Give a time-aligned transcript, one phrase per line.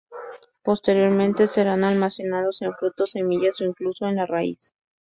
[0.63, 4.73] Posteriormente serán almacenados en frutos, semillas o incluso en la raíz.